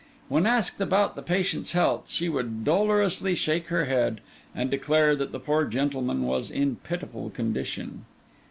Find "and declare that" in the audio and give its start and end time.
4.55-5.31